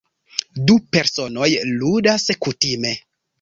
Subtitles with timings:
[0.69, 1.49] Du personoj
[1.83, 2.95] ludas kutime.